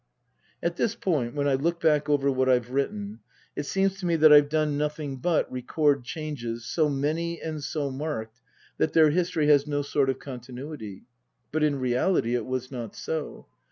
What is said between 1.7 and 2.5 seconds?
back over what